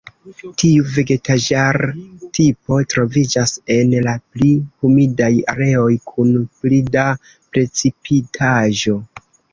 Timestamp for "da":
6.97-7.05